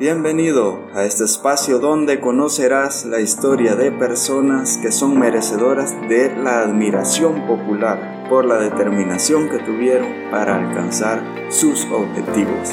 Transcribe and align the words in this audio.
Bienvenido 0.00 0.88
a 0.94 1.04
este 1.04 1.24
espacio 1.24 1.78
donde 1.78 2.20
conocerás 2.20 3.04
la 3.04 3.20
historia 3.20 3.76
de 3.76 3.92
personas 3.92 4.78
que 4.78 4.92
son 4.92 5.18
merecedoras 5.18 5.94
de 6.08 6.34
la 6.34 6.60
admiración 6.62 7.46
popular 7.46 8.24
por 8.30 8.46
la 8.46 8.56
determinación 8.56 9.50
que 9.50 9.58
tuvieron 9.58 10.30
para 10.30 10.56
alcanzar 10.56 11.22
sus 11.50 11.84
objetivos. 11.84 12.70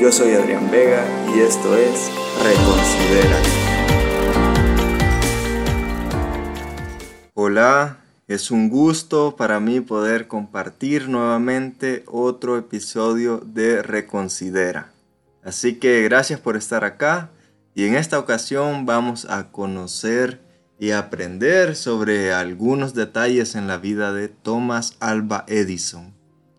Yo 0.00 0.10
soy 0.10 0.32
Adrián 0.32 0.70
Vega 0.70 1.04
y 1.36 1.40
esto 1.40 1.76
es 1.76 2.10
Reconsidera. 2.42 3.36
Hola, 7.34 7.98
es 8.26 8.50
un 8.50 8.70
gusto 8.70 9.36
para 9.36 9.60
mí 9.60 9.82
poder 9.82 10.28
compartir 10.28 11.10
nuevamente 11.10 12.04
otro 12.06 12.56
episodio 12.56 13.36
de 13.44 13.82
Reconsidera. 13.82 14.92
Así 15.42 15.74
que 15.76 16.02
gracias 16.02 16.40
por 16.40 16.56
estar 16.56 16.84
acá 16.84 17.30
y 17.74 17.86
en 17.86 17.94
esta 17.94 18.18
ocasión 18.18 18.84
vamos 18.84 19.24
a 19.24 19.50
conocer 19.50 20.40
y 20.78 20.90
aprender 20.90 21.76
sobre 21.76 22.32
algunos 22.32 22.94
detalles 22.94 23.54
en 23.54 23.66
la 23.66 23.78
vida 23.78 24.12
de 24.12 24.28
Thomas 24.28 24.96
Alba 25.00 25.44
Edison, 25.46 26.14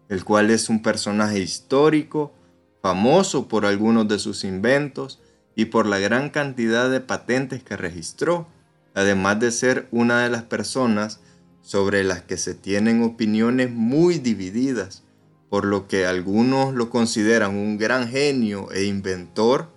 el 0.09 0.23
cual 0.23 0.49
es 0.49 0.69
un 0.69 0.81
personaje 0.81 1.39
histórico, 1.39 2.33
famoso 2.81 3.47
por 3.47 3.65
algunos 3.65 4.07
de 4.07 4.19
sus 4.19 4.43
inventos 4.43 5.19
y 5.55 5.65
por 5.65 5.85
la 5.85 5.99
gran 5.99 6.29
cantidad 6.29 6.89
de 6.89 7.01
patentes 7.01 7.63
que 7.63 7.77
registró, 7.77 8.47
además 8.93 9.39
de 9.39 9.51
ser 9.51 9.87
una 9.91 10.23
de 10.23 10.29
las 10.29 10.43
personas 10.43 11.19
sobre 11.61 12.03
las 12.03 12.21
que 12.21 12.37
se 12.37 12.55
tienen 12.55 13.03
opiniones 13.03 13.71
muy 13.71 14.17
divididas 14.17 15.03
por 15.51 15.65
lo 15.65 15.89
que 15.89 16.05
algunos 16.05 16.73
lo 16.73 16.89
consideran 16.89 17.57
un 17.57 17.77
gran 17.77 18.07
genio 18.07 18.71
e 18.71 18.85
inventor, 18.85 19.67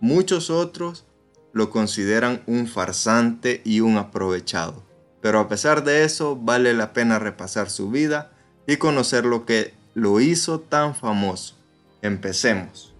muchos 0.00 0.48
otros 0.48 1.04
lo 1.52 1.68
consideran 1.68 2.42
un 2.46 2.66
farsante 2.66 3.60
y 3.62 3.80
un 3.80 3.98
aprovechado. 3.98 4.82
Pero 5.20 5.38
a 5.38 5.46
pesar 5.46 5.84
de 5.84 6.04
eso, 6.04 6.36
vale 6.36 6.72
la 6.72 6.94
pena 6.94 7.18
repasar 7.18 7.68
su 7.68 7.90
vida 7.90 8.32
y 8.66 8.78
conocer 8.78 9.26
lo 9.26 9.44
que 9.44 9.74
lo 9.92 10.22
hizo 10.22 10.58
tan 10.58 10.94
famoso. 10.94 11.54
Empecemos. 12.00 12.94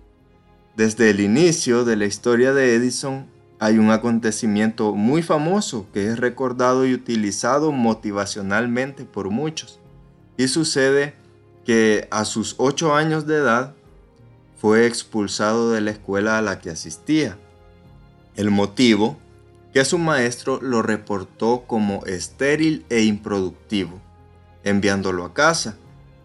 Desde 0.77 1.09
el 1.09 1.21
inicio 1.21 1.87
de 1.87 1.97
la 1.97 2.05
historia 2.05 2.53
de 2.53 2.75
Edison 2.75 3.29
hay 3.59 3.79
un 3.79 3.91
acontecimiento 3.91 4.95
muy 4.95 5.23
famoso 5.23 5.87
que 5.95 6.09
es 6.09 6.19
recordado 6.19 6.85
y 6.85 6.93
utilizado 6.93 7.73
motivacionalmente 7.73 9.07
por 9.07 9.31
muchos. 9.31 9.81
Y 10.37 10.49
sucede 10.49 11.15
que 11.71 12.09
a 12.11 12.25
sus 12.25 12.57
ocho 12.59 12.97
años 12.97 13.29
de 13.29 13.37
edad 13.37 13.75
fue 14.61 14.89
expulsado 14.89 15.71
de 15.71 15.81
la 15.81 15.93
escuela 15.93 16.37
a 16.37 16.43
la 16.43 16.59
que 16.59 16.69
asistía. 16.69 17.39
El 18.35 18.51
motivo, 18.51 19.21
que 19.73 19.85
su 19.85 19.97
maestro 19.97 20.61
lo 20.61 20.83
reportó 20.83 21.63
como 21.69 22.05
estéril 22.07 22.85
e 22.91 23.03
improductivo, 23.03 24.01
enviándolo 24.65 25.25
a 25.25 25.33
casa. 25.33 25.77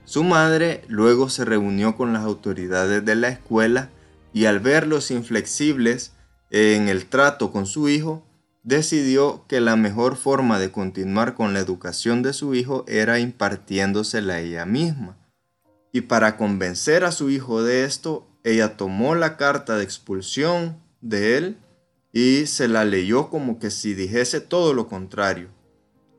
Su 0.03 0.23
madre 0.23 0.83
luego 0.87 1.29
se 1.29 1.45
reunió 1.45 1.95
con 1.95 2.11
las 2.11 2.23
autoridades 2.23 3.05
de 3.05 3.13
la 3.13 3.27
escuela 3.27 3.91
y 4.33 4.45
al 4.45 4.59
verlos 4.59 5.11
inflexibles 5.11 6.13
en 6.49 6.89
el 6.89 7.05
trato 7.05 7.51
con 7.51 7.67
su 7.67 7.87
hijo, 7.87 8.25
decidió 8.63 9.45
que 9.47 9.61
la 9.61 9.75
mejor 9.75 10.15
forma 10.15 10.57
de 10.57 10.71
continuar 10.71 11.35
con 11.35 11.53
la 11.53 11.59
educación 11.59 12.23
de 12.23 12.33
su 12.33 12.55
hijo 12.55 12.83
era 12.87 13.19
impartiéndosela 13.19 14.39
ella 14.39 14.65
misma. 14.65 15.17
Y 15.95 16.01
para 16.01 16.35
convencer 16.35 17.05
a 17.05 17.13
su 17.13 17.29
hijo 17.29 17.63
de 17.63 17.85
esto, 17.85 18.27
ella 18.43 18.75
tomó 18.75 19.15
la 19.15 19.37
carta 19.37 19.77
de 19.77 19.85
expulsión 19.85 20.75
de 20.99 21.37
él 21.37 21.57
y 22.11 22.47
se 22.47 22.67
la 22.67 22.83
leyó 22.83 23.29
como 23.29 23.59
que 23.59 23.71
si 23.71 23.93
dijese 23.93 24.41
todo 24.41 24.73
lo 24.73 24.89
contrario. 24.89 25.47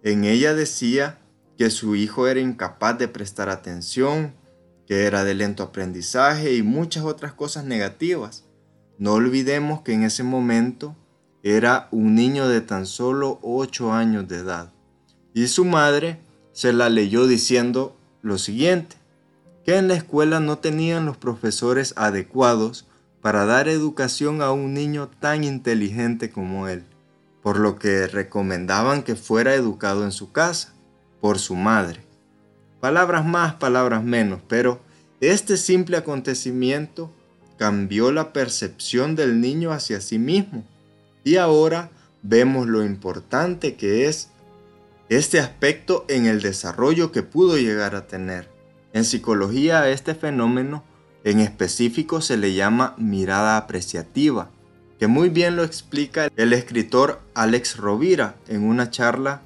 En 0.03 0.25
ella 0.25 0.55
decía 0.55 1.19
que 1.59 1.69
su 1.69 1.95
hijo 1.95 2.27
era 2.27 2.41
incapaz 2.41 2.97
de 2.97 3.09
prestar 3.09 3.50
atención, 3.50 4.33
que 4.87 5.05
era 5.05 5.25
de 5.25 5.34
lento 5.34 5.62
aprendizaje 5.62 6.55
y 6.55 6.62
muchas 6.62 7.05
otras 7.05 7.34
cosas 7.34 7.67
negativas. 7.67 8.47
No 8.97 9.12
olvidemos 9.12 9.83
que 9.83 9.93
en 9.93 10.05
ese 10.05 10.23
momento 10.23 10.97
era 11.43 11.89
un 11.91 12.15
niño 12.15 12.49
de 12.49 12.62
tan 12.62 12.87
solo 12.87 13.41
8 13.43 13.93
años 13.93 14.27
de 14.27 14.39
edad. 14.39 14.73
Y 15.34 15.49
su 15.49 15.67
madre 15.67 16.19
se 16.55 16.73
la 16.73 16.89
leyó 16.89 17.27
diciendo 17.27 17.95
lo 18.23 18.39
siguiente, 18.39 18.97
que 19.66 19.77
en 19.77 19.88
la 19.88 19.94
escuela 19.94 20.38
no 20.38 20.59
tenían 20.59 21.06
los 21.06 21.16
profesores 21.16 21.93
adecuados 21.97 22.87
para 23.21 23.44
dar 23.47 23.66
educación 23.66 24.41
a 24.41 24.53
un 24.53 24.72
niño 24.72 25.10
tan 25.19 25.43
inteligente 25.43 26.31
como 26.31 26.69
él, 26.69 26.84
por 27.43 27.59
lo 27.59 27.76
que 27.76 28.06
recomendaban 28.06 29.03
que 29.03 29.16
fuera 29.16 29.55
educado 29.55 30.05
en 30.05 30.12
su 30.12 30.31
casa, 30.31 30.72
por 31.21 31.41
su 31.41 31.56
madre. 31.56 32.00
Palabras 32.81 33.26
más, 33.26 33.55
palabras 33.55 34.05
menos, 34.05 34.41
pero 34.47 34.81
este 35.21 35.56
simple 35.56 35.97
acontecimiento 35.97 37.12
cambió 37.59 38.12
la 38.12 38.32
percepción 38.32 39.16
del 39.16 39.41
niño 39.41 39.72
hacia 39.72 40.00
sí 40.00 40.21
mismo 40.21 40.62
y 41.25 41.38
ahora 41.38 41.91
vemos 42.22 42.69
lo 42.69 42.84
importante 42.84 43.75
que 43.75 44.06
es 44.06 44.28
este 45.09 45.41
aspecto 45.41 46.05
en 46.06 46.26
el 46.26 46.41
desarrollo 46.41 47.10
que 47.10 47.25
pudo 47.25 47.56
llegar 47.56 47.97
a 47.97 48.06
tener. 48.06 48.56
En 48.97 49.05
psicología 49.05 49.91
este 49.91 50.15
fenómeno 50.15 50.83
en 51.23 51.41
específico 51.41 52.23
se 52.23 52.39
le 52.39 52.55
llama 52.55 52.95
mirada 52.97 53.59
apreciativa, 53.59 54.49
que 54.99 55.07
muy 55.07 55.29
bien 55.29 55.55
lo 55.55 55.65
explica 55.65 56.31
el 56.34 56.55
escritor 56.55 57.21
Alex 57.35 57.77
Rovira 57.77 58.37
en 58.49 58.65
una 58.65 58.91
charla 58.91 59.43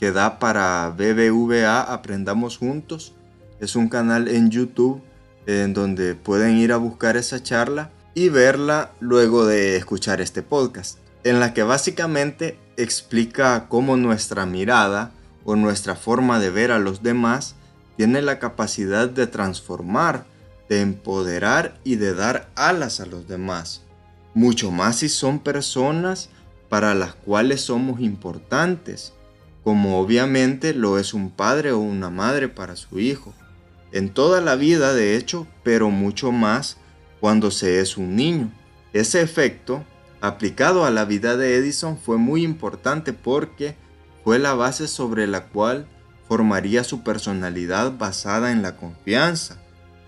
que 0.00 0.12
da 0.12 0.38
para 0.38 0.94
BBVA 0.96 1.82
Aprendamos 1.82 2.56
Juntos. 2.56 3.12
Es 3.60 3.76
un 3.76 3.90
canal 3.90 4.28
en 4.28 4.50
YouTube 4.50 5.02
en 5.44 5.74
donde 5.74 6.14
pueden 6.14 6.56
ir 6.56 6.72
a 6.72 6.78
buscar 6.78 7.18
esa 7.18 7.42
charla 7.42 7.90
y 8.14 8.30
verla 8.30 8.92
luego 9.00 9.44
de 9.44 9.76
escuchar 9.76 10.22
este 10.22 10.40
podcast, 10.40 11.00
en 11.22 11.38
la 11.38 11.52
que 11.52 11.64
básicamente 11.64 12.58
explica 12.78 13.66
cómo 13.68 13.98
nuestra 13.98 14.46
mirada 14.46 15.10
o 15.44 15.54
nuestra 15.54 15.96
forma 15.96 16.40
de 16.40 16.48
ver 16.48 16.72
a 16.72 16.78
los 16.78 17.02
demás 17.02 17.56
tiene 17.96 18.22
la 18.22 18.38
capacidad 18.38 19.08
de 19.08 19.26
transformar, 19.26 20.26
de 20.68 20.80
empoderar 20.80 21.78
y 21.84 21.96
de 21.96 22.14
dar 22.14 22.50
alas 22.54 23.00
a 23.00 23.06
los 23.06 23.26
demás. 23.28 23.82
Mucho 24.34 24.70
más 24.70 24.96
si 24.96 25.08
son 25.08 25.38
personas 25.38 26.28
para 26.68 26.94
las 26.94 27.14
cuales 27.14 27.62
somos 27.62 28.00
importantes, 28.00 29.14
como 29.62 29.98
obviamente 29.98 30.74
lo 30.74 30.98
es 30.98 31.14
un 31.14 31.30
padre 31.30 31.72
o 31.72 31.78
una 31.78 32.10
madre 32.10 32.48
para 32.48 32.76
su 32.76 32.98
hijo. 32.98 33.32
En 33.92 34.10
toda 34.10 34.40
la 34.40 34.56
vida, 34.56 34.92
de 34.94 35.16
hecho, 35.16 35.46
pero 35.62 35.90
mucho 35.90 36.32
más 36.32 36.76
cuando 37.20 37.50
se 37.50 37.80
es 37.80 37.96
un 37.96 38.14
niño. 38.14 38.52
Ese 38.92 39.22
efecto, 39.22 39.84
aplicado 40.20 40.84
a 40.84 40.90
la 40.90 41.04
vida 41.04 41.36
de 41.36 41.56
Edison, 41.56 41.96
fue 41.96 42.18
muy 42.18 42.42
importante 42.44 43.12
porque 43.12 43.76
fue 44.24 44.38
la 44.38 44.54
base 44.54 44.88
sobre 44.88 45.26
la 45.26 45.46
cual 45.46 45.86
formaría 46.28 46.84
su 46.84 47.02
personalidad 47.02 47.96
basada 47.96 48.52
en 48.52 48.62
la 48.62 48.76
confianza, 48.76 49.58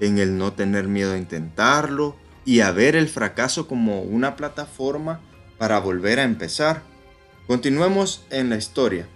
en 0.01 0.19
el 0.19 0.37
no 0.39 0.53
tener 0.53 0.89
miedo 0.89 1.15
a 1.15 1.19
intentarlo 1.19 2.17
y 2.45 2.61
a 2.61 2.73
ver 2.73 2.97
el 2.97 3.09
fracaso 3.09 3.69
como 3.69 4.03
una 4.03 4.37
plataforma 4.37 5.21
para 5.59 5.79
volver 5.79 6.19
a 6.21 6.25
empezar. 6.25 6.83
Continuemos 7.47 8.25
en 8.31 8.51
la 8.51 8.57
historia, 8.57 9.07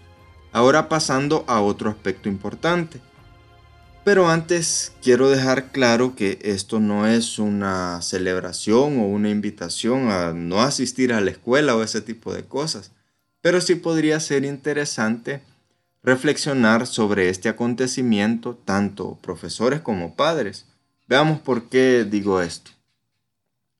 ahora 0.53 0.89
pasando 0.89 1.45
a 1.49 1.61
otro 1.61 1.91
aspecto 1.91 2.29
importante. 2.29 3.01
Pero 4.05 4.29
antes 4.29 4.93
quiero 5.01 5.31
dejar 5.31 5.71
claro 5.71 6.17
que 6.17 6.39
esto 6.43 6.81
no 6.81 7.07
es 7.07 7.39
una 7.39 8.03
celebración 8.03 8.99
o 8.99 9.07
una 9.07 9.31
invitación 9.31 10.11
a 10.11 10.33
no 10.33 10.61
asistir 10.61 11.13
a 11.13 11.21
la 11.21 11.31
escuela 11.31 11.77
o 11.77 11.85
ese 11.85 12.01
tipo 12.01 12.35
de 12.35 12.45
cosas, 12.45 12.91
pero 13.41 13.61
sí 13.61 13.77
podría 13.77 14.19
ser 14.19 14.45
interesante 14.45 15.43
reflexionar 16.03 16.87
sobre 16.87 17.29
este 17.29 17.49
acontecimiento 17.49 18.57
tanto 18.57 19.19
profesores 19.23 19.81
como 19.81 20.17
padres. 20.17 20.67
Veamos 21.07 21.41
por 21.41 21.69
qué 21.69 22.05
digo 22.05 22.41
esto. 22.41 22.73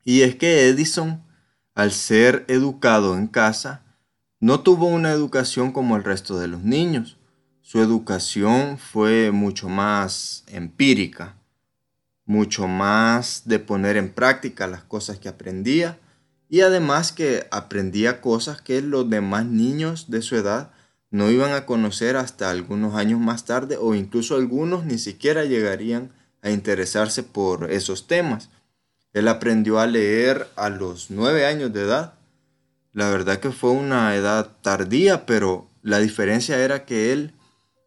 Y 0.05 0.23
es 0.23 0.37
que 0.37 0.69
Edison, 0.69 1.23
al 1.75 1.93
ser 1.93 2.45
educado 2.49 3.17
en 3.17 3.27
casa, 3.27 3.83
no 4.41 4.61
tuvo 4.61 4.87
una 4.87 5.11
educación 5.11 5.73
como 5.73 5.97
el 5.97 6.05
resto 6.05 6.39
de 6.39 6.49
los 6.49 6.63
niños. 6.63 7.17
Su 7.61 7.81
educación 7.81 8.79
fue 8.79 9.31
mucho 9.31 9.69
más 9.69 10.45
empírica, 10.49 11.37
mucho 12.25 12.67
más 12.67 13.43
de 13.47 13.59
poner 13.59 13.97
en 13.97 14.13
práctica 14.13 14.67
las 14.67 14.83
cosas 14.83 15.19
que 15.19 15.29
aprendía 15.29 15.99
y 16.49 16.61
además 16.61 17.13
que 17.13 17.47
aprendía 17.51 18.21
cosas 18.21 18.61
que 18.61 18.83
los 18.83 19.09
demás 19.09 19.47
niños 19.47 20.11
de 20.11 20.23
su 20.23 20.37
edad 20.37 20.73
no 21.13 21.31
iban 21.31 21.53
a 21.53 21.67
conocer 21.67 22.17
hasta 22.17 22.51
algunos 22.51 22.95
años 22.97 23.21
más 23.21 23.45
tarde 23.45 23.77
o 23.79 23.95
incluso 23.95 24.35
algunos 24.35 24.87
ni 24.87 24.99
siquiera 24.99 25.45
llegarían 25.45 26.11
a 26.41 26.51
interesarse 26.51 27.23
por 27.23 27.71
esos 27.71 28.07
temas. 28.07 28.49
Él 29.13 29.29
aprendió 29.29 29.79
a 29.79 29.87
leer 29.87 30.49
a 30.57 30.71
los 30.71 31.11
nueve 31.11 31.47
años 31.47 31.71
de 31.73 31.83
edad. 31.83 32.15
La 32.93 33.11
verdad 33.11 33.41
que 33.41 33.53
fue 33.53 33.71
una 33.71 34.17
edad 34.17 34.57
tardía, 34.63 35.27
pero 35.27 35.69
la 35.83 35.99
diferencia 35.99 36.59
era 36.59 36.87
que 36.87 37.13
él 37.13 37.35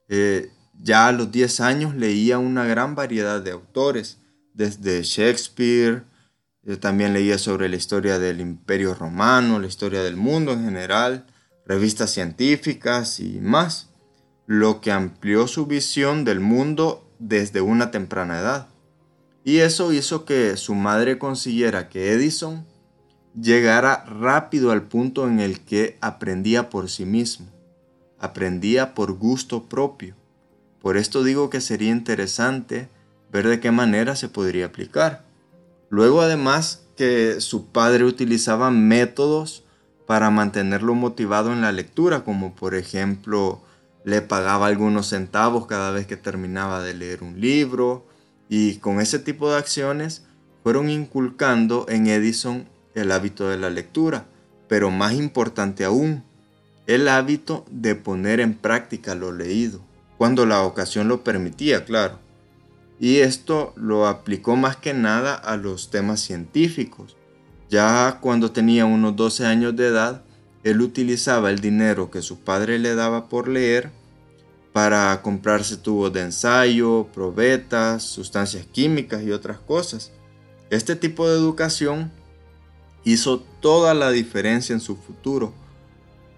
eh, 0.08 0.52
ya 0.80 1.08
a 1.08 1.12
los 1.12 1.32
10 1.32 1.62
años 1.62 1.96
leía 1.96 2.38
una 2.38 2.66
gran 2.66 2.94
variedad 2.94 3.42
de 3.42 3.52
autores, 3.52 4.20
desde 4.54 5.02
Shakespeare, 5.02 6.04
eh, 6.64 6.78
también 6.78 7.14
leía 7.14 7.40
sobre 7.40 7.70
la 7.70 7.76
historia 7.76 8.20
del 8.20 8.40
Imperio 8.40 8.94
Romano, 8.94 9.60
la 9.60 9.68
historia 9.68 10.04
del 10.04 10.16
mundo 10.16 10.52
en 10.52 10.64
general, 10.64 11.26
revistas 11.66 12.12
científicas 12.12 13.20
y 13.20 13.40
más, 13.40 13.90
lo 14.48 14.82
que 14.82 14.92
amplió 14.92 15.48
su 15.48 15.66
visión 15.66 16.24
del 16.24 16.40
mundo 16.40 17.10
desde 17.20 17.62
una 17.62 17.92
temprana 17.92 18.40
edad. 18.40 18.68
Y 19.44 19.58
eso 19.58 19.92
hizo 19.94 20.26
que 20.26 20.58
su 20.58 20.76
madre 20.76 21.18
consiguiera 21.18 21.90
que 21.90 22.12
Edison 22.12 22.66
llegara 23.40 24.06
rápido 24.06 24.72
al 24.72 24.84
punto 24.84 25.28
en 25.28 25.40
el 25.40 25.62
que 25.62 25.98
aprendía 26.02 26.70
por 26.70 26.90
sí 26.90 27.06
mismo, 27.06 27.48
aprendía 28.20 28.94
por 28.94 29.14
gusto 29.14 29.64
propio. 29.64 30.16
Por 30.82 30.98
esto 30.98 31.24
digo 31.24 31.50
que 31.50 31.62
sería 31.62 31.92
interesante 31.92 32.90
ver 33.32 33.48
de 33.48 33.60
qué 33.60 33.72
manera 33.72 34.16
se 34.16 34.30
podría 34.30 34.68
aplicar. 34.68 35.26
Luego 35.90 36.22
además 36.22 36.84
que 36.96 37.42
su 37.42 37.68
padre 37.68 38.04
utilizaba 38.04 38.72
métodos 38.72 39.65
para 40.06 40.30
mantenerlo 40.30 40.94
motivado 40.96 41.52
en 41.52 41.62
la 41.62 41.72
lectura, 41.72 42.24
como 42.24 42.56
por 42.56 42.76
ejemplo 42.76 43.62
le 44.04 44.22
pagaba 44.22 44.68
algunos 44.68 45.08
centavos 45.08 45.66
cada 45.66 45.92
vez 45.92 46.06
que 46.06 46.18
terminaba 46.18 46.82
de 46.84 46.94
leer 46.94 47.24
un 47.24 47.42
libro, 47.42 48.06
y 48.48 48.76
con 48.76 49.02
ese 49.02 49.18
tipo 49.18 49.50
de 49.50 49.58
acciones 49.58 50.24
fueron 50.64 50.90
inculcando 50.90 51.86
en 51.90 52.08
Edison 52.08 52.68
el 52.94 53.12
hábito 53.12 53.50
de 53.50 53.58
la 53.58 53.70
lectura, 53.70 54.26
pero 54.68 54.92
más 54.92 55.14
importante 55.14 55.86
aún, 55.86 56.24
el 56.88 57.08
hábito 57.08 57.66
de 57.72 57.96
poner 57.96 58.40
en 58.40 58.54
práctica 58.54 59.16
lo 59.16 59.32
leído, 59.32 59.82
cuando 60.18 60.46
la 60.46 60.62
ocasión 60.62 61.08
lo 61.08 61.24
permitía, 61.24 61.84
claro. 61.84 62.20
Y 63.00 63.18
esto 63.18 63.74
lo 63.76 64.08
aplicó 64.08 64.56
más 64.56 64.78
que 64.78 64.94
nada 64.94 65.36
a 65.36 65.58
los 65.58 65.90
temas 65.90 66.22
científicos. 66.22 67.18
Ya 67.70 68.20
cuando 68.22 68.52
tenía 68.52 68.86
unos 68.86 69.16
12 69.16 69.46
años 69.46 69.76
de 69.76 69.88
edad, 69.88 70.24
él 70.64 70.82
utilizaba 70.82 71.50
el 71.50 71.60
dinero 71.60 72.10
que 72.10 72.22
su 72.22 72.40
padre 72.40 72.80
le 72.80 72.96
daba 72.96 73.30
por 73.30 73.48
leer 73.48 73.92
para 74.74 75.22
comprarse 75.22 75.78
tubos 75.78 76.12
de 76.12 76.22
ensayo, 76.22 77.08
probetas, 77.14 78.04
sustancias 78.04 78.66
químicas 78.66 79.24
y 79.24 79.32
otras 79.32 79.58
cosas. 79.58 80.12
Este 80.70 80.96
tipo 80.96 81.30
de 81.30 81.38
educación 81.38 82.12
hizo 83.04 83.40
toda 83.62 83.94
la 83.94 84.12
diferencia 84.12 84.74
en 84.74 84.82
su 84.82 84.96
futuro 84.96 85.54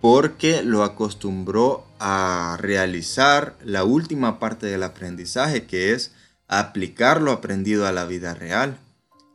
porque 0.02 0.62
lo 0.64 0.84
acostumbró 0.84 1.88
a 2.00 2.58
realizar 2.60 3.58
la 3.64 3.84
última 3.84 4.40
parte 4.40 4.68
del 4.68 4.84
aprendizaje 4.84 5.66
que 5.66 5.94
es 5.94 6.14
aplicar 6.48 7.22
lo 7.22 7.32
aprendido 7.32 7.88
a 7.88 7.92
la 7.92 8.06
vida 8.06 8.34
real, 8.34 8.78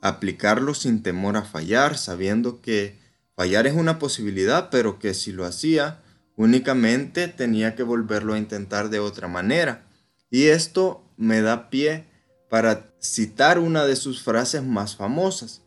aplicarlo 0.03 0.75
sin 0.75 1.03
temor 1.03 1.39
a 1.39 1.45
fallar, 1.45 1.97
sabiendo 1.97 2.61
que 2.61 2.99
fallar 3.35 3.67
es 3.67 3.73
una 3.73 3.99
posibilidad, 3.99 4.69
pero 4.69 4.99
que 4.99 5.15
si 5.15 5.33
lo 5.33 5.47
hacía, 5.47 6.03
Únicamente 6.37 7.29
tenía 7.29 7.75
que 7.75 7.83
volverlo 7.83 8.35
a 8.35 8.39
intentar 8.39 8.89
de 8.89 9.01
otra 9.01 9.29
manera. 9.29 9.87
Y 10.31 10.47
esto 10.47 11.05
me 11.17 11.43
da 11.43 11.69
pie 11.69 12.07
para 12.49 12.91
citar 13.01 13.59
una 13.59 13.85
de 13.85 13.97
sus 13.97 14.23
frases 14.23 14.63
más 14.63 14.97
famosas. 14.97 15.63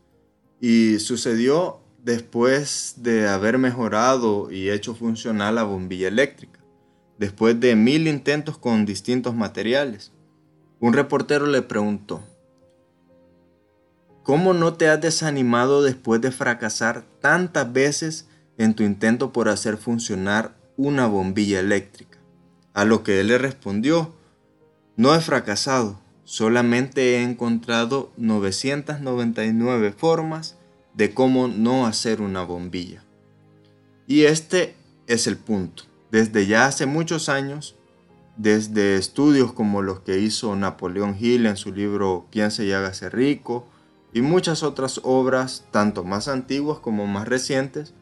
Y 0.60 0.98
sucedió 0.98 1.80
después 2.02 2.94
de 2.98 3.28
haber 3.28 3.58
mejorado 3.58 4.50
y 4.50 4.70
hecho 4.70 4.94
funcionar 4.94 5.54
la 5.54 5.64
bombilla 5.64 6.08
eléctrica, 6.08 6.60
después 7.18 7.58
de 7.58 7.74
mil 7.74 8.06
intentos 8.06 8.58
con 8.58 8.86
distintos 8.86 9.34
materiales. 9.34 10.12
Un 10.78 10.92
reportero 10.92 11.46
le 11.46 11.62
preguntó, 11.62 12.22
¿cómo 14.26 14.54
no 14.54 14.74
te 14.74 14.88
has 14.88 15.00
desanimado 15.00 15.84
después 15.84 16.20
de 16.20 16.32
fracasar 16.32 17.04
tantas 17.20 17.72
veces 17.72 18.26
en 18.58 18.74
tu 18.74 18.82
intento 18.82 19.32
por 19.32 19.48
hacer 19.48 19.76
funcionar 19.76 20.56
una 20.76 21.06
bombilla 21.06 21.60
eléctrica. 21.60 22.18
A 22.74 22.84
lo 22.84 23.04
que 23.04 23.20
él 23.20 23.28
le 23.28 23.38
respondió, 23.38 24.16
no 24.96 25.14
he 25.14 25.20
fracasado, 25.20 26.00
solamente 26.24 27.14
he 27.14 27.22
encontrado 27.22 28.10
999 28.16 29.92
formas 29.92 30.56
de 30.94 31.14
cómo 31.14 31.46
no 31.46 31.86
hacer 31.86 32.20
una 32.20 32.42
bombilla. 32.42 33.04
Y 34.08 34.24
este 34.24 34.74
es 35.06 35.28
el 35.28 35.36
punto. 35.36 35.84
Desde 36.10 36.48
ya 36.48 36.66
hace 36.66 36.86
muchos 36.86 37.28
años, 37.28 37.76
desde 38.36 38.96
estudios 38.96 39.52
como 39.52 39.82
los 39.82 40.00
que 40.00 40.18
hizo 40.18 40.56
Napoleón 40.56 41.16
Hill 41.16 41.46
en 41.46 41.56
su 41.56 41.72
libro 41.72 42.26
Piense 42.32 42.64
y 42.64 42.72
hágase 42.72 43.08
rico, 43.08 43.68
y 44.16 44.22
muchas 44.22 44.62
otras 44.62 45.02
obras, 45.02 45.66
tanto 45.72 46.02
más 46.02 46.26
antiguas 46.26 46.78
como 46.78 47.06
más 47.06 47.28
recientes, 47.28 47.92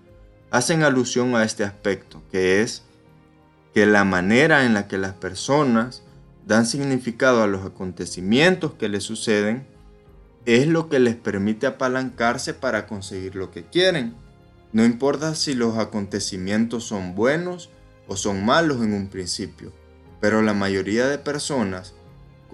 hacen 0.52 0.84
alusión 0.84 1.34
a 1.34 1.42
este 1.42 1.64
aspecto, 1.64 2.22
que 2.30 2.62
es 2.62 2.84
que 3.74 3.84
la 3.84 4.04
manera 4.04 4.64
en 4.64 4.74
la 4.74 4.86
que 4.86 4.96
las 4.96 5.14
personas 5.14 6.04
dan 6.46 6.66
significado 6.66 7.42
a 7.42 7.48
los 7.48 7.66
acontecimientos 7.66 8.74
que 8.74 8.88
les 8.88 9.02
suceden 9.02 9.66
es 10.46 10.68
lo 10.68 10.88
que 10.88 11.00
les 11.00 11.16
permite 11.16 11.66
apalancarse 11.66 12.54
para 12.54 12.86
conseguir 12.86 13.34
lo 13.34 13.50
que 13.50 13.64
quieren. 13.64 14.14
No 14.72 14.84
importa 14.84 15.34
si 15.34 15.56
los 15.56 15.78
acontecimientos 15.78 16.84
son 16.84 17.16
buenos 17.16 17.70
o 18.06 18.14
son 18.14 18.44
malos 18.44 18.84
en 18.84 18.92
un 18.92 19.08
principio, 19.08 19.72
pero 20.20 20.42
la 20.42 20.54
mayoría 20.54 21.08
de 21.08 21.18
personas 21.18 21.92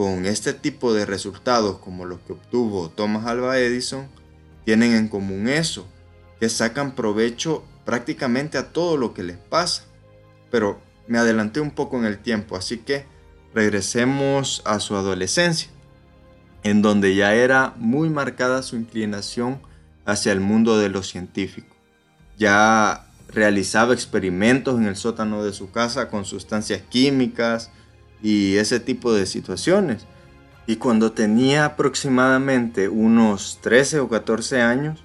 con 0.01 0.25
este 0.25 0.55
tipo 0.55 0.95
de 0.95 1.05
resultados 1.05 1.77
como 1.77 2.07
los 2.07 2.21
que 2.21 2.33
obtuvo 2.33 2.89
Thomas 2.89 3.27
Alva 3.27 3.59
Edison 3.59 4.09
tienen 4.65 4.95
en 4.95 5.09
común 5.09 5.47
eso, 5.47 5.87
que 6.41 6.49
sacan 6.49 6.95
provecho 6.95 7.63
prácticamente 7.85 8.57
a 8.57 8.73
todo 8.73 8.97
lo 8.97 9.13
que 9.13 9.23
les 9.23 9.37
pasa. 9.37 9.85
Pero 10.51 10.81
me 11.07 11.19
adelanté 11.19 11.61
un 11.61 11.71
poco 11.71 11.99
en 11.99 12.07
el 12.07 12.19
tiempo, 12.19 12.57
así 12.57 12.79
que 12.79 13.05
regresemos 13.53 14.63
a 14.65 14.81
su 14.81 14.97
adolescencia, 14.97 15.69
en 16.63 16.81
donde 16.81 17.15
ya 17.15 17.35
era 17.35 17.75
muy 17.77 18.09
marcada 18.09 18.63
su 18.63 18.77
inclinación 18.77 19.61
hacia 20.07 20.33
el 20.33 20.41
mundo 20.41 20.79
de 20.79 20.89
lo 20.89 21.03
científico. 21.03 21.77
Ya 22.39 23.07
realizaba 23.29 23.93
experimentos 23.93 24.79
en 24.79 24.87
el 24.87 24.97
sótano 24.97 25.45
de 25.45 25.53
su 25.53 25.71
casa 25.71 26.09
con 26.09 26.25
sustancias 26.25 26.81
químicas 26.89 27.71
y 28.23 28.57
ese 28.57 28.81
tipo 28.81 29.13
de 29.13 29.27
situaciones. 29.27 30.07
Y 30.67 30.77
cuando 30.77 31.13
tenía 31.13 31.65
aproximadamente 31.65 32.89
unos 32.89 33.59
13 33.63 34.01
o 34.01 34.09
14 34.09 34.61
años, 34.61 35.03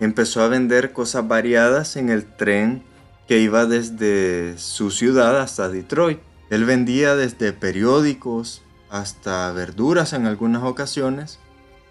empezó 0.00 0.42
a 0.42 0.48
vender 0.48 0.92
cosas 0.92 1.26
variadas 1.26 1.96
en 1.96 2.10
el 2.10 2.24
tren 2.24 2.82
que 3.26 3.38
iba 3.38 3.66
desde 3.66 4.58
su 4.58 4.90
ciudad 4.90 5.40
hasta 5.40 5.68
Detroit. 5.68 6.18
Él 6.50 6.64
vendía 6.64 7.16
desde 7.16 7.52
periódicos 7.52 8.62
hasta 8.90 9.50
verduras 9.52 10.12
en 10.12 10.26
algunas 10.26 10.62
ocasiones. 10.62 11.38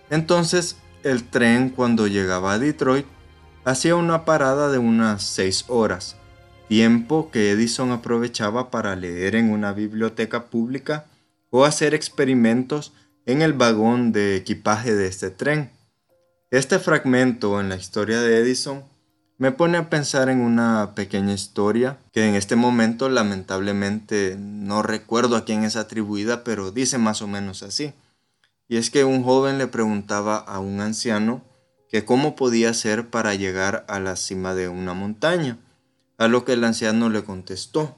Entonces 0.10 0.78
el 1.04 1.24
tren 1.24 1.70
cuando 1.70 2.08
llegaba 2.08 2.54
a 2.54 2.60
Detroit 2.60 3.06
hacía 3.64 3.96
una 3.96 4.26
parada 4.26 4.70
de 4.70 4.78
unas 4.78 5.24
6 5.24 5.66
horas, 5.68 6.18
tiempo 6.68 7.30
que 7.32 7.52
Edison 7.52 7.92
aprovechaba 7.92 8.72
para 8.72 8.96
leer 8.96 9.36
en 9.36 9.52
una 9.52 9.74
biblioteca 9.74 10.46
pública 10.46 11.06
o 11.50 11.66
hacer 11.66 11.94
experimentos 11.94 12.94
en 13.26 13.42
el 13.42 13.54
vagón 13.54 14.12
de 14.12 14.36
equipaje 14.36 14.94
de 14.94 15.08
este 15.08 15.30
tren. 15.30 15.72
Este 16.52 16.80
fragmento 16.80 17.60
en 17.60 17.70
la 17.70 17.76
historia 17.76 18.22
de 18.22 18.40
Edison 18.40 18.84
me 19.38 19.52
pone 19.52 19.78
a 19.78 19.90
pensar 19.90 20.30
en 20.30 20.40
una 20.40 20.94
pequeña 20.96 21.34
historia 21.34 21.98
que 22.14 22.28
en 22.28 22.36
este 22.36 22.56
momento 22.56 23.10
lamentablemente 23.10 24.38
no 24.40 24.82
recuerdo 24.82 25.36
a 25.36 25.44
quién 25.44 25.64
es 25.64 25.76
atribuida, 25.76 26.44
pero 26.44 26.72
dice 26.72 26.98
más 26.98 27.22
o 27.22 27.28
menos 27.28 27.62
así. 27.62 27.94
Y 28.68 28.78
es 28.78 28.90
que 28.90 29.04
un 29.04 29.24
joven 29.24 29.58
le 29.58 29.68
preguntaba 29.68 30.38
a 30.38 30.60
un 30.60 30.80
anciano 30.80 31.44
que 31.90 32.06
cómo 32.06 32.36
podía 32.36 32.70
hacer 32.70 33.10
para 33.10 33.36
llegar 33.36 33.86
a 33.88 34.00
la 34.00 34.16
cima 34.16 34.56
de 34.56 34.70
una 34.70 34.94
montaña, 34.94 35.58
a 36.18 36.28
lo 36.28 36.46
que 36.46 36.54
el 36.54 36.64
anciano 36.64 37.10
le 37.10 37.24
contestó, 37.24 37.96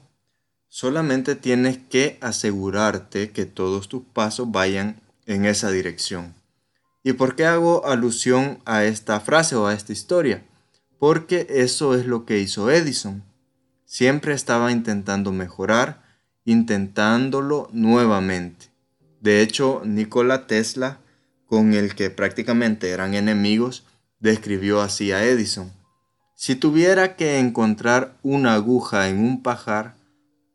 solamente 0.68 1.34
tienes 1.34 1.78
que 1.78 2.18
asegurarte 2.20 3.30
que 3.30 3.46
todos 3.46 3.88
tus 3.88 4.02
pasos 4.02 4.50
vayan 4.50 5.00
en 5.26 5.44
esa 5.44 5.70
dirección. 5.70 6.34
¿Y 7.02 7.12
por 7.14 7.36
qué 7.36 7.46
hago 7.46 7.86
alusión 7.86 8.58
a 8.64 8.84
esta 8.84 9.20
frase 9.20 9.56
o 9.56 9.66
a 9.66 9.74
esta 9.74 9.92
historia? 9.92 10.44
Porque 10.98 11.46
eso 11.48 11.94
es 11.94 12.06
lo 12.06 12.26
que 12.26 12.38
hizo 12.38 12.70
Edison. 12.70 13.22
Siempre 13.84 14.34
estaba 14.34 14.72
intentando 14.72 15.32
mejorar, 15.32 16.02
intentándolo 16.44 17.68
nuevamente. 17.72 18.66
De 19.20 19.42
hecho, 19.42 19.82
Nikola 19.84 20.46
Tesla 20.46 21.00
con 21.48 21.72
el 21.72 21.94
que 21.94 22.10
prácticamente 22.10 22.90
eran 22.90 23.14
enemigos, 23.14 23.84
describió 24.20 24.82
así 24.82 25.12
a 25.12 25.24
Edison. 25.24 25.72
Si 26.40 26.54
tuviera 26.54 27.16
que 27.16 27.40
encontrar 27.40 28.16
una 28.22 28.54
aguja 28.54 29.08
en 29.08 29.18
un 29.18 29.42
pajar, 29.42 29.96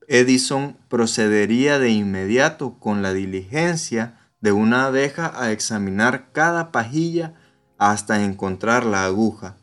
Edison 0.07 0.77
procedería 0.87 1.77
de 1.77 1.89
inmediato 1.89 2.79
con 2.79 3.01
la 3.01 3.11
diligencia 3.11 4.17
de 4.39 4.53
una 4.53 4.85
abeja 4.85 5.33
a 5.35 5.51
examinar 5.51 6.31
cada 6.31 6.71
pajilla 6.71 7.33
hasta 7.77 8.23
encontrar 8.23 8.85
la 8.85 9.03
aguja. 9.03 9.57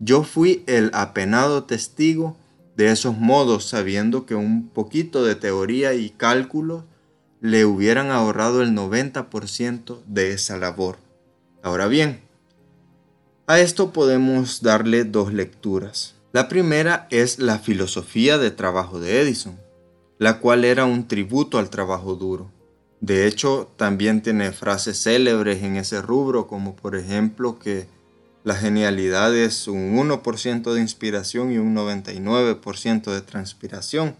Yo 0.00 0.22
fui 0.22 0.64
el 0.66 0.90
apenado 0.94 1.64
testigo 1.64 2.38
de 2.74 2.90
esos 2.90 3.18
modos, 3.18 3.68
sabiendo 3.68 4.24
que 4.24 4.34
un 4.34 4.70
poquito 4.70 5.22
de 5.22 5.34
teoría 5.34 5.92
y 5.92 6.08
cálculo 6.08 6.86
le 7.42 7.66
hubieran 7.66 8.10
ahorrado 8.10 8.62
el 8.62 8.74
90% 8.74 9.98
de 10.06 10.32
esa 10.32 10.56
labor. 10.56 10.96
Ahora 11.62 11.88
bien, 11.88 12.26
a 13.48 13.60
esto 13.60 13.94
podemos 13.94 14.60
darle 14.60 15.04
dos 15.04 15.32
lecturas. 15.32 16.14
La 16.32 16.48
primera 16.48 17.08
es 17.10 17.38
la 17.38 17.58
filosofía 17.58 18.36
de 18.36 18.50
trabajo 18.50 19.00
de 19.00 19.22
Edison, 19.22 19.58
la 20.18 20.38
cual 20.38 20.66
era 20.66 20.84
un 20.84 21.08
tributo 21.08 21.58
al 21.58 21.70
trabajo 21.70 22.14
duro. 22.14 22.52
De 23.00 23.26
hecho, 23.26 23.72
también 23.76 24.20
tiene 24.20 24.52
frases 24.52 25.02
célebres 25.02 25.62
en 25.62 25.76
ese 25.76 26.02
rubro, 26.02 26.46
como 26.46 26.76
por 26.76 26.94
ejemplo 26.94 27.58
que 27.58 27.86
la 28.44 28.54
genialidad 28.54 29.34
es 29.34 29.66
un 29.66 29.96
1% 29.96 30.74
de 30.74 30.80
inspiración 30.82 31.50
y 31.50 31.56
un 31.56 31.74
99% 31.74 33.10
de 33.10 33.22
transpiración, 33.22 34.14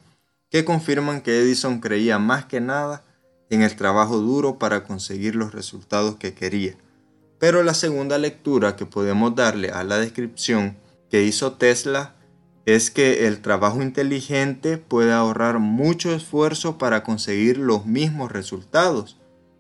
que 0.49 0.65
confirman 0.65 1.21
que 1.21 1.39
Edison 1.39 1.81
creía 1.81 2.19
más 2.19 2.47
que 2.47 2.63
nada 2.63 3.05
en 3.51 3.61
el 3.61 3.77
trabajo 3.77 4.17
duro 4.17 4.59
para 4.59 4.85
conseguir 4.85 5.37
los 5.37 5.53
resultados 5.53 6.17
que 6.17 6.33
quería. 6.33 6.79
Pero 7.39 7.63
la 7.63 7.75
segunda 7.75 8.19
lectura 8.19 8.77
que 8.77 8.87
podemos 8.87 9.35
darle 9.35 9.71
a 9.71 9.85
la 9.85 9.99
descripción 9.99 10.77
que 11.11 11.23
hizo 11.23 11.53
Tesla 11.53 12.15
es 12.67 12.91
que 12.91 13.27
el 13.27 13.41
trabajo 13.41 13.83
inteligente 13.83 14.77
puede 14.77 15.13
ahorrar 15.13 15.59
mucho 15.59 16.13
esfuerzo 16.13 16.79
para 16.79 17.03
conseguir 17.03 17.59
los 17.59 17.87
mismos 17.87 18.31
resultados, 18.31 19.19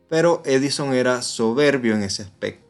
pero 0.09 0.43
Edison 0.45 0.93
era 0.93 1.23
soberbio 1.23 1.95
en 1.95 2.03
ese 2.03 2.23
aspecto 2.23 2.69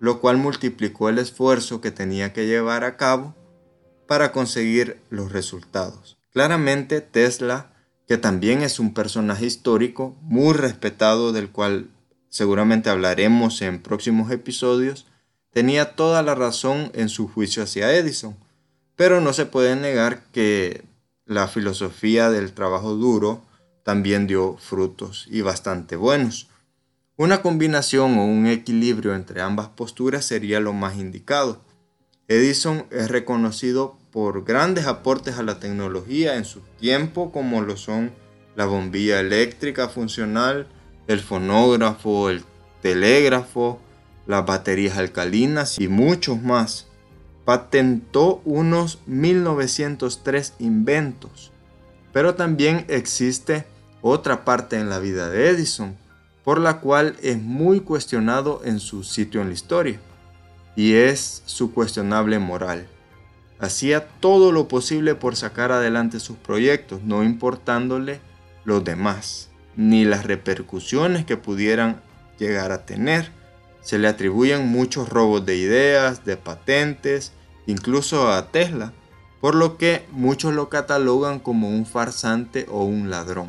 lo 0.00 0.20
cual 0.20 0.38
multiplicó 0.38 1.10
el 1.10 1.18
esfuerzo 1.18 1.80
que 1.80 1.92
tenía 1.92 2.32
que 2.32 2.46
llevar 2.46 2.84
a 2.84 2.96
cabo 2.96 3.36
para 4.08 4.32
conseguir 4.32 5.00
los 5.10 5.30
resultados. 5.30 6.18
Claramente 6.32 7.02
Tesla, 7.02 7.74
que 8.08 8.16
también 8.16 8.62
es 8.62 8.80
un 8.80 8.94
personaje 8.94 9.44
histórico 9.44 10.16
muy 10.22 10.54
respetado 10.54 11.32
del 11.32 11.50
cual 11.50 11.90
seguramente 12.30 12.88
hablaremos 12.88 13.60
en 13.60 13.82
próximos 13.82 14.30
episodios, 14.30 15.06
tenía 15.50 15.96
toda 15.96 16.22
la 16.22 16.34
razón 16.34 16.90
en 16.94 17.10
su 17.10 17.28
juicio 17.28 17.62
hacia 17.62 17.94
Edison, 17.94 18.36
pero 18.96 19.20
no 19.20 19.34
se 19.34 19.44
puede 19.46 19.76
negar 19.76 20.24
que 20.32 20.84
la 21.26 21.48
filosofía 21.48 22.30
del 22.30 22.52
trabajo 22.52 22.94
duro 22.94 23.42
también 23.82 24.26
dio 24.26 24.56
frutos 24.56 25.26
y 25.30 25.42
bastante 25.42 25.96
buenos. 25.96 26.48
Una 27.16 27.42
combinación 27.42 28.18
o 28.18 28.24
un 28.24 28.46
equilibrio 28.46 29.14
entre 29.14 29.42
ambas 29.42 29.68
posturas 29.68 30.24
sería 30.24 30.60
lo 30.60 30.72
más 30.72 30.96
indicado. 30.96 31.60
Edison 32.28 32.86
es 32.90 33.10
reconocido 33.10 33.98
por 34.10 34.44
grandes 34.44 34.86
aportes 34.86 35.36
a 35.36 35.42
la 35.42 35.60
tecnología 35.60 36.36
en 36.36 36.44
su 36.44 36.60
tiempo 36.78 37.32
como 37.32 37.60
lo 37.62 37.76
son 37.76 38.12
la 38.56 38.66
bombilla 38.66 39.20
eléctrica 39.20 39.88
funcional, 39.88 40.66
el 41.12 41.20
fonógrafo, 41.20 42.30
el 42.30 42.44
telégrafo, 42.82 43.80
las 44.26 44.46
baterías 44.46 44.96
alcalinas 44.96 45.78
y 45.78 45.88
muchos 45.88 46.40
más. 46.40 46.86
Patentó 47.44 48.40
unos 48.44 49.00
1903 49.06 50.54
inventos. 50.60 51.50
Pero 52.12 52.34
también 52.34 52.84
existe 52.88 53.64
otra 54.02 54.44
parte 54.44 54.78
en 54.78 54.88
la 54.88 54.98
vida 55.00 55.28
de 55.30 55.48
Edison 55.48 55.96
por 56.44 56.58
la 56.58 56.80
cual 56.80 57.16
es 57.22 57.40
muy 57.40 57.80
cuestionado 57.80 58.62
en 58.64 58.80
su 58.80 59.04
sitio 59.04 59.42
en 59.42 59.48
la 59.48 59.54
historia, 59.54 60.00
y 60.74 60.94
es 60.94 61.42
su 61.44 61.72
cuestionable 61.72 62.38
moral. 62.38 62.86
Hacía 63.58 64.08
todo 64.20 64.50
lo 64.50 64.66
posible 64.66 65.14
por 65.14 65.36
sacar 65.36 65.70
adelante 65.70 66.18
sus 66.18 66.38
proyectos, 66.38 67.02
no 67.02 67.22
importándole 67.22 68.20
los 68.64 68.82
demás, 68.82 69.49
ni 69.76 70.04
las 70.04 70.24
repercusiones 70.24 71.24
que 71.24 71.36
pudieran 71.36 72.00
llegar 72.38 72.72
a 72.72 72.84
tener. 72.86 73.30
Se 73.82 73.98
le 73.98 74.08
atribuyen 74.08 74.66
muchos 74.66 75.08
robos 75.08 75.46
de 75.46 75.56
ideas, 75.56 76.24
de 76.24 76.36
patentes, 76.36 77.32
incluso 77.66 78.30
a 78.30 78.50
Tesla, 78.50 78.92
por 79.40 79.54
lo 79.54 79.78
que 79.78 80.04
muchos 80.12 80.54
lo 80.54 80.68
catalogan 80.68 81.38
como 81.38 81.68
un 81.68 81.86
farsante 81.86 82.66
o 82.70 82.84
un 82.84 83.10
ladrón 83.10 83.48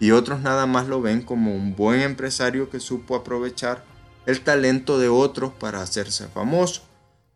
y 0.00 0.12
otros 0.12 0.40
nada 0.40 0.66
más 0.66 0.86
lo 0.86 1.00
ven 1.00 1.22
como 1.22 1.54
un 1.54 1.74
buen 1.74 2.00
empresario 2.00 2.70
que 2.70 2.80
supo 2.80 3.16
aprovechar 3.16 3.84
el 4.26 4.40
talento 4.42 4.98
de 4.98 5.08
otros 5.08 5.52
para 5.52 5.82
hacerse 5.82 6.28
famoso, 6.28 6.82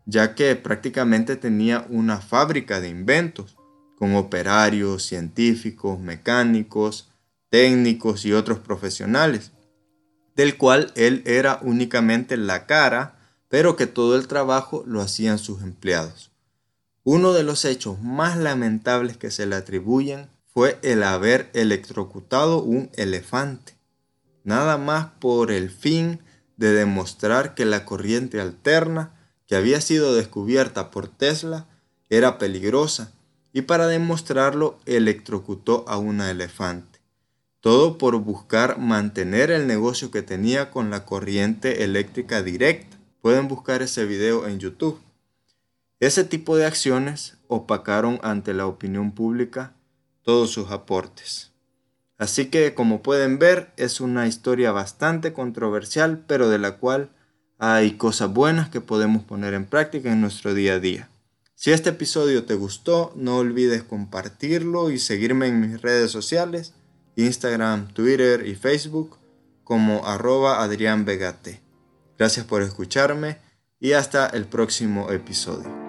ya 0.05 0.35
que 0.35 0.55
prácticamente 0.55 1.35
tenía 1.35 1.85
una 1.89 2.19
fábrica 2.19 2.79
de 2.79 2.89
inventos, 2.89 3.57
con 3.97 4.15
operarios, 4.15 5.03
científicos, 5.03 5.99
mecánicos, 5.99 7.09
técnicos 7.53 8.25
y 8.25 8.33
otros 8.33 8.57
profesionales, 8.57 9.51
del 10.35 10.57
cual 10.57 10.91
él 10.95 11.21
era 11.27 11.59
únicamente 11.61 12.35
la 12.35 12.65
cara, 12.65 13.19
pero 13.47 13.75
que 13.75 13.85
todo 13.85 14.15
el 14.15 14.27
trabajo 14.27 14.83
lo 14.87 15.01
hacían 15.01 15.37
sus 15.37 15.61
empleados. 15.61 16.31
Uno 17.03 17.31
de 17.31 17.43
los 17.43 17.63
hechos 17.63 18.01
más 18.01 18.39
lamentables 18.39 19.17
que 19.17 19.29
se 19.29 19.45
le 19.45 19.55
atribuyen 19.55 20.31
fue 20.51 20.79
el 20.81 21.03
haber 21.03 21.51
electrocutado 21.53 22.63
un 22.63 22.89
elefante, 22.95 23.77
nada 24.43 24.79
más 24.79 25.11
por 25.19 25.51
el 25.51 25.69
fin 25.69 26.21
de 26.57 26.73
demostrar 26.73 27.53
que 27.53 27.65
la 27.65 27.85
corriente 27.85 28.41
alterna 28.41 29.13
que 29.45 29.55
había 29.55 29.79
sido 29.79 30.15
descubierta 30.15 30.89
por 30.89 31.07
Tesla 31.07 31.67
era 32.09 32.39
peligrosa 32.39 33.13
y 33.51 33.61
para 33.61 33.85
demostrarlo 33.85 34.79
electrocutó 34.87 35.85
a 35.87 35.99
una 35.99 36.31
elefante. 36.31 36.92
Todo 37.63 37.97
por 37.97 38.17
buscar 38.17 38.77
mantener 38.77 39.49
el 39.49 39.67
negocio 39.67 40.11
que 40.11 40.21
tenía 40.21 40.69
con 40.69 40.89
la 40.89 41.05
corriente 41.05 41.85
eléctrica 41.85 42.43
directa. 42.43 42.97
Pueden 43.21 43.47
buscar 43.47 43.81
ese 43.81 44.03
video 44.03 44.49
en 44.49 44.59
YouTube. 44.59 44.99
Ese 46.01 46.25
tipo 46.25 46.57
de 46.57 46.65
acciones 46.65 47.37
opacaron 47.47 48.19
ante 48.21 48.53
la 48.53 48.67
opinión 48.67 49.13
pública 49.13 49.77
todos 50.23 50.51
sus 50.51 50.71
aportes. 50.71 51.53
Así 52.17 52.47
que 52.47 52.73
como 52.73 53.01
pueden 53.01 53.39
ver 53.39 53.71
es 53.77 54.01
una 54.01 54.27
historia 54.27 54.73
bastante 54.73 55.31
controversial 55.31 56.21
pero 56.27 56.49
de 56.49 56.59
la 56.59 56.79
cual 56.79 57.11
hay 57.59 57.93
cosas 57.93 58.33
buenas 58.33 58.67
que 58.67 58.81
podemos 58.81 59.23
poner 59.23 59.53
en 59.53 59.67
práctica 59.67 60.11
en 60.11 60.19
nuestro 60.19 60.53
día 60.53 60.73
a 60.73 60.79
día. 60.79 61.09
Si 61.55 61.71
este 61.71 61.91
episodio 61.91 62.43
te 62.43 62.55
gustó, 62.55 63.13
no 63.15 63.37
olvides 63.37 63.83
compartirlo 63.83 64.91
y 64.91 64.99
seguirme 64.99 65.47
en 65.47 65.61
mis 65.61 65.81
redes 65.81 66.11
sociales, 66.11 66.73
Instagram, 67.15 67.87
Twitter 67.93 68.47
y 68.47 68.55
Facebook 68.55 69.17
como 69.63 70.05
arroba 70.05 70.61
Adrián 70.61 71.05
Gracias 72.17 72.45
por 72.45 72.61
escucharme 72.61 73.37
y 73.79 73.93
hasta 73.93 74.27
el 74.27 74.45
próximo 74.45 75.11
episodio. 75.11 75.82